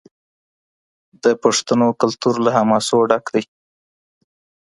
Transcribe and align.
د 1.23 1.25
پښتنو 1.43 1.87
کلتور 2.01 2.35
له 2.45 2.49
حماسو 2.57 2.97
ډک 3.09 3.25
دی. 3.33 3.43